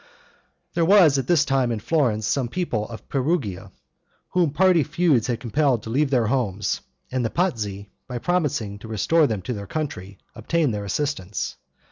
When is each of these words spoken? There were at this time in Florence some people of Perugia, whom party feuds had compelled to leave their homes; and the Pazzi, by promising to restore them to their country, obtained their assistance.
There 0.73 0.83
were 0.83 0.97
at 1.05 1.27
this 1.27 1.45
time 1.45 1.71
in 1.71 1.79
Florence 1.79 2.25
some 2.25 2.47
people 2.47 2.89
of 2.89 3.07
Perugia, 3.07 3.71
whom 4.29 4.49
party 4.49 4.83
feuds 4.83 5.27
had 5.27 5.39
compelled 5.39 5.83
to 5.83 5.91
leave 5.91 6.09
their 6.09 6.25
homes; 6.25 6.81
and 7.11 7.23
the 7.23 7.29
Pazzi, 7.29 7.91
by 8.07 8.17
promising 8.17 8.79
to 8.79 8.87
restore 8.87 9.27
them 9.27 9.43
to 9.43 9.53
their 9.53 9.67
country, 9.67 10.17
obtained 10.33 10.73
their 10.73 10.85
assistance. 10.85 11.55